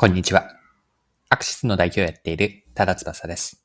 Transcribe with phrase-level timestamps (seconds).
[0.00, 0.48] こんにちは。
[1.28, 3.62] アクシスの代表をやっている多田翼です。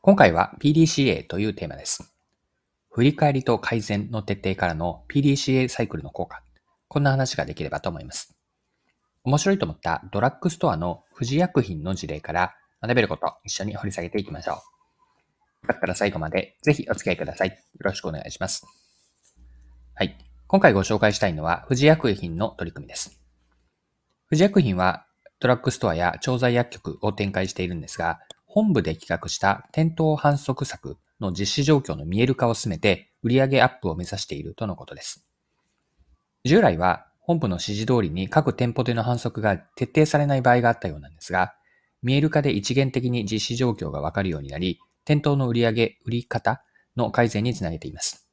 [0.00, 2.12] 今回は PDCA というテーマです。
[2.90, 6.42] 振り返りと改善の徹底からの PDCA サイクルの効果。
[6.88, 8.34] こんな話ができればと思います。
[9.22, 14.56] 面白いと思ったドラッグストアの富士薬品の事例から学べること一緒に掘り下げていきましょう。
[14.56, 14.62] よ
[15.68, 17.50] かったら最後までぜひお付き合いください。
[17.50, 18.66] よろしくお願いします。
[19.94, 20.18] はい。
[20.48, 23.20] 今回ご紹介したいのは富士薬品の取り組みです。
[24.28, 25.06] 富士薬品は
[25.42, 35.26] ドラッグストアや調剤薬局を展開しているんですが、本部で企画した店頭販促策の実施状況の見える化を進めて、売上アップを目指しているとのことです。
[36.44, 41.54] 従来は本部の指示通りに各店舗での販促が徹底されない場合があったようなんですが、
[42.04, 46.62] 見える化で一元的に実施状況がわかるようになり、店頭の売上、売り方
[46.96, 48.28] の改善につなげています。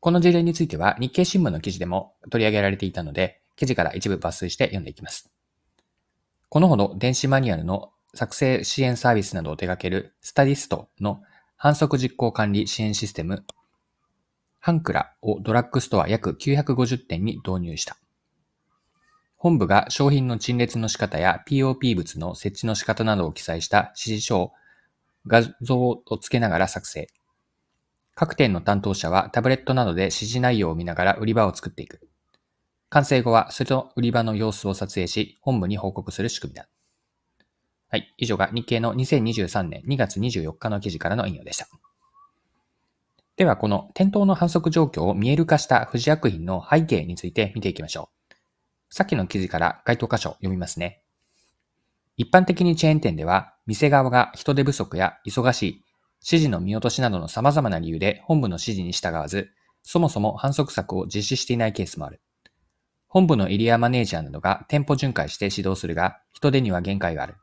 [0.00, 5.35] この事例については日経新聞の記事でも取り上げられていたので、記事から一部抜粋して読んでいきます。
[6.48, 11.20] このほど電子マニュアルの作成支援サービスなどを手掛けるスタディストの
[11.56, 13.44] 反則実行管理支援システム、
[14.60, 17.96] ハンクラをドラッグストア約950店に導入した。
[19.36, 24.52] 本部が商品の陳列の仕方や POP 物の設置の仕方などを記載した指示書を
[25.26, 27.08] 画像を付けながら作成。
[28.14, 32.00] 各店の担当者はタブレットなどで指示内容を見ながら売り場を作っていく。
[32.90, 36.68] 完成後は、その売り場の様子を撮影し、本部に報告する仕組みだ。
[37.88, 38.14] はい。
[38.16, 41.68] 以上が日経の2023年2月24日の記事からの引用でした。
[43.36, 48.34] では、この店頭の反則状況を見える化した富士薬品の背景について見ていきましょう。
[48.88, 51.02] さっきの記事から該当箇所読みますね。
[52.16, 55.84] 一般的にチェーン店では、店側が人手不足や忙しい、
[56.22, 59.50] 指示の見落としなどの様々な理由で本部の指示に従わず、
[59.82, 62.20] そもそも反則策を実施していないケースもある。
[63.16, 67.36] 本部のエリアマネージャーなどが店舗巡回して指導するが、人手には限界がある。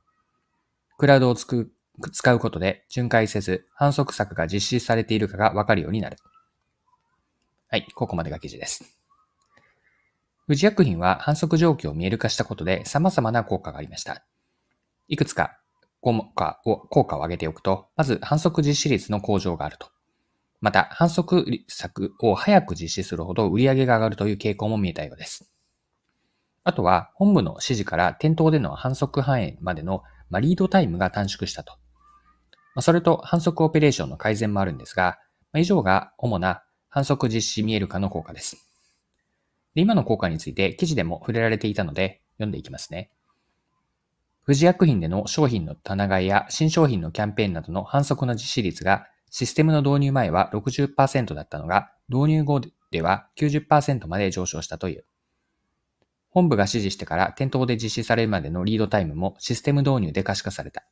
[1.00, 6.18] クラウドを使うことで巡回せず、反則策が実施されているかがわかるようになる。
[7.70, 9.00] はい、ここまでが記事です。
[10.46, 14.24] 富士薬品は反則状況を見える化したことで様々な効果がありました。
[15.08, 15.58] いくつか
[16.02, 19.88] 効果を効果を上げておくと、まず反則実施率の向上があると。
[20.62, 25.50] また、反則策を早く実施するほど売り上げが上がるという傾向も見えたようです。
[26.64, 31.74] あとは、本部の指示から店頭での反則反映までの、まあ、リードタイムが短縮したと。
[32.76, 35.20] まあ、それと反則オペレーションの改善もあるんですが、
[35.52, 38.68] まあ、以上が主な反則実施見える化の効果です。
[39.76, 43.12] で今の効果について記事でも触れられていたので読んでいきますね。
[44.46, 55.06] 富士薬品での商品の棚買いや新商品のキャンペーンなどの反則の実施率がシステムの導入前は60%だったのが導入後では90%まで上昇したという。
[56.34, 60.84] 本部が指示してから店頭で実施されるまでのリードタイムもシステム導入で可視化された。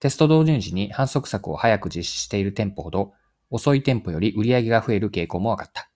[0.00, 3.12] テスト導入時に反則策を早く実施している店舗ほど、
[3.50, 5.88] 遅い店舗より売り上げが増える傾向も分かった。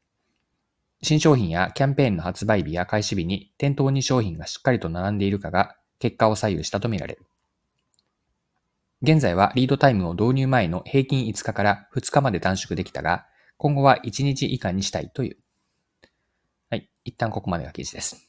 [1.03, 7.27] 新商品やキャンペーンの発売日や開始日に店頭に商品がしっかりと並んでいるかが結果を左右したとみられる。
[9.03, 13.27] 現在はリードタイムを導入前の平均5日から2日まで短縮できたが、
[13.57, 15.37] 今後は1日以下にしたいという。
[16.71, 16.89] はい。
[17.05, 18.26] 一旦ここまでが記事です。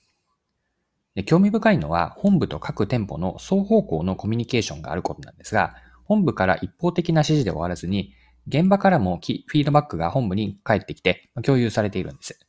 [1.18, 5.74] で興味深いのは本部と各店舗の双方向のコミュニケーションがあることなんですが、
[6.04, 8.14] 本部から一方的な指示で終わらずに、
[8.48, 12.40] 現場からもフィードバックが本部に返ってきて共有されているんです。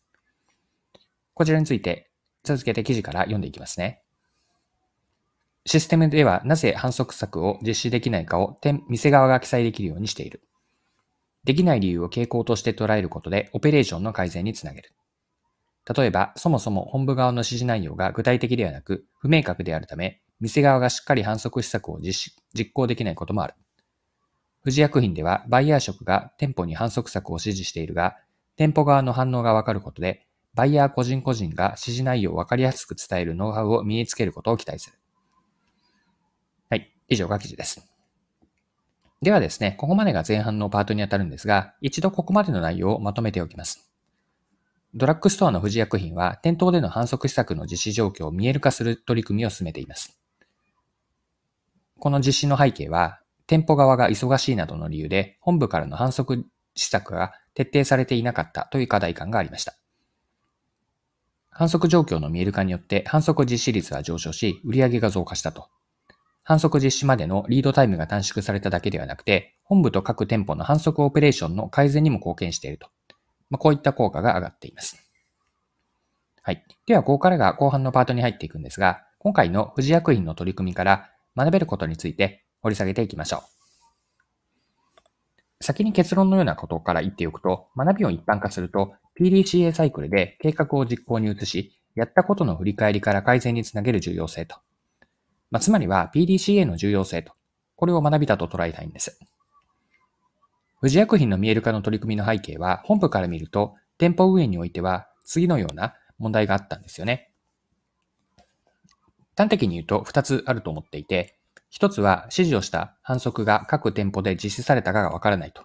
[1.33, 2.11] こちらについて
[2.45, 4.03] 続けて記事から読んでいきますね。
[5.65, 10.43] システムではなぜ反則策を実施できないかを店側が記載できるようにしている。
[11.43, 14.93] できない理由を傾向として捉えることでオペレーションの改善につなげる。
[15.97, 23.55] 例えば、そもそも本部側の指示内容が具体的ではなく、不明確であるため、店側がしっかり反則施策を実実行できないこともある。
[24.63, 28.17] 富士薬品では、バイヤー職が店舗に反則策を指示しているが、
[28.57, 34.99] 店舗側の反応がわかることで、バイヤー個人個人が指示内容をわかりやすく伝えるノウハウを身につけることを期待する。
[36.69, 36.93] はい。
[37.09, 37.89] 以上が記事です。
[39.23, 43.88] ではですね、ここまでが前半のパートにあたるんですが、一度ここまでの内容をまとめておきます。
[44.99, 50.19] ドラッグストアの富士薬品は店頭での反則施策の実施状況を見える化する取り組みを進めています。
[52.01, 59.77] この実施の背景は、店舗側が忙しいなどの理由で本部からの反則施策が徹底されていなかったという課題感がありました。
[61.49, 65.69] 反則状況の見える化によって反則実施率は上昇し、売上が増加したと。
[66.43, 72.89] 反則実施までのリードタイムが短縮されただけではなくて、本部と各店舗の反則オペレーションの改善にも貢献していると。
[73.51, 75.11] まあ、こういった効果が上がっています。
[76.43, 76.65] はい。
[76.87, 83.59] では、ここからが後半のパートに入っていくんですが、今回の富士薬品の取り組みから学べることについて掘り下げていきましょう。
[85.61, 94.57] 先に結論のようなことから言っておくと、学びを一般化すると、PDCA サイクルで計画を実行に移し、やったことの振り返りから改善につなげる重要性と。
[95.51, 97.33] まあ、つまりは PDCA の重要性と。
[97.75, 99.19] これを学びだと捉えたいんです。
[100.81, 107.33] 富士薬品の見える化の取り組みの背景は、本部から見ると、店舗運営においては次のような問題があったんですよね。
[109.37, 111.39] 端的に言うと2つあると思っていて、
[111.73, 115.65] 1つは指示をした反則が各店舗で実施されたかがわからないと。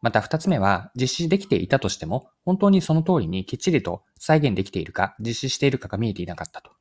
[0.00, 6.72] また2つ目は実施できていたとしても、本当にその通りにきっちりと再現できているか、実施しているかが見えていなかったと。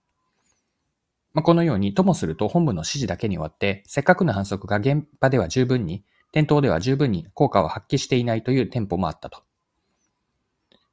[1.33, 9.43] まあ、このように、ともすると本部の指示だけに終わって、せっかくの反則が現場では十分に、店頭では十分に効果を発揮していないという店舗もあったと。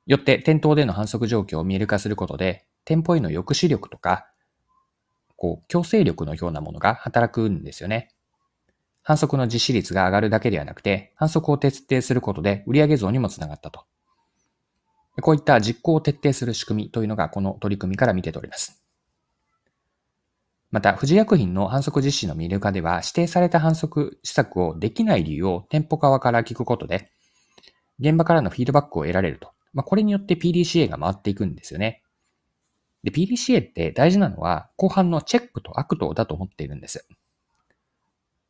[0.06, 4.26] よって店頭での反則状況を見える化することで、店舗への抑止力とか、
[5.36, 8.10] こう、強制力のようなものが働くんですよね。
[9.02, 13.84] 反則の実施率が上がるだけではなくて、反則を徹底することで売上増にもつながったと。
[15.20, 18.77] こういった実行を徹底する仕組みというのがこの取り組みから見て取れます。
[20.70, 27.10] また、富士薬品の販促実施の見える化では、指定された販促施策をできない理由を店舗側から聞くことで、
[27.98, 29.52] 現場からのフィードバックを得られると。
[29.72, 32.02] まあ、これによって PDCA が回っていくんですよね。
[33.02, 37.08] で、PDCA って大事なのは、後半のチェックとアクトだと思っているんです。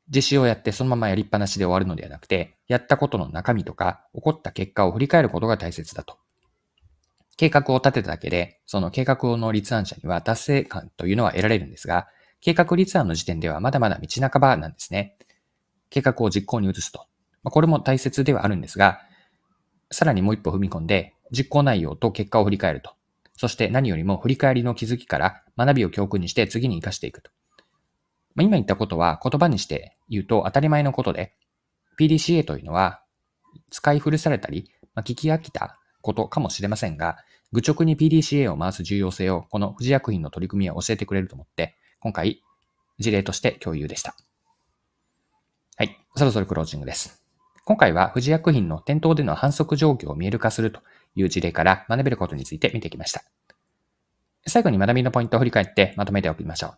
[0.08, 6.18] 実施をやってそのままやりっぱなしで終わるのではなくて、やったことの中身とか、起こった結果を振り返ることが大切だと。
[7.38, 12.08] 計画を立てただけで、その計画の立案者には達成感というのは得られるんですが、
[12.40, 15.16] 計画立案の時点ではまだまだ道半ばなんですね。
[15.88, 17.06] 計画を実行に移すと。
[17.44, 19.00] これも大切ではあるんですが、
[19.92, 22.90] さらにもう一歩踏み込んで、実行内容と結果を振り返ると。
[23.36, 27.30] そして何よりも振り返りの気づきから学びを教訓にして次に活かしていくと。
[28.34, 31.34] ま、今言ったことは言葉にして言うと当たり前のことで、
[32.00, 33.00] PDCA というのは
[33.70, 37.18] 使い古されたり、まあ、聞き飽きたことかもしれませんが、
[37.52, 42.42] 愚直に PDCA を回す重要性をこの富士薬品の取り組みは教えてくれると思って、今回
[42.98, 44.16] 事例として共有でした。
[45.76, 45.98] はい。
[46.16, 47.22] そろそろクロージングです。
[47.66, 50.80] 今回は富士薬品の店頭での反則状況を見える化すると
[51.14, 53.22] いう事例から学べることについて見てきました。
[54.46, 56.68] 最後に学びのポイントを振り返ってまとめておきましょ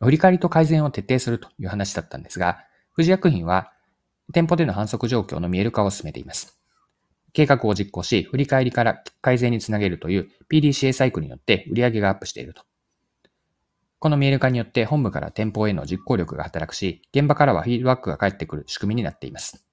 [0.00, 0.04] う。
[0.04, 2.58] 振り返りと改善を徹底するという話だったんですが、
[2.94, 3.72] 富士薬品は
[4.34, 6.58] 店舗での販促状況の見える化を進めています。
[7.36, 12.62] 計画を実行し、振り返りから改善につなげるという PDCA サイクルによって売上がアップしていると。
[13.98, 19.66] この見える化によって本部から店舗への実行力が働くし、現場からはフィードバックが返ってくる仕組みになっています。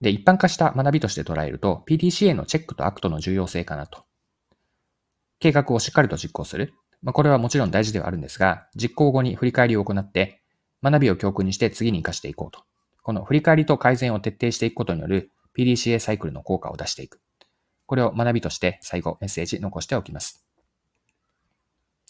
[0.00, 4.04] で、一般化した学びとして捉えると、PDCA のチェックとアクトの重要性かなと。
[5.40, 6.72] 計画をしっかりと実行する。
[7.02, 10.40] まあ、これはもちろん大事ではあるんですが、実行後に振り返りを行って、
[10.84, 12.62] 学びを教訓にして次に活かしていこうと。
[13.02, 17.20] この振り返りと改善を徹底していくことによる PDCA サイクルの効果を出していく。
[17.86, 20.44] これを学びとして最後メッセージ残しておきます。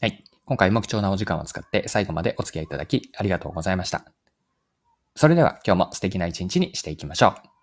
[0.01, 0.25] はい。
[0.45, 4.05] 今回も貴重なお時間を使って最後までお付き合いいただきありがとうございました。
[5.17, 7.54] それでは今日も素敵な一日にしていきましょう。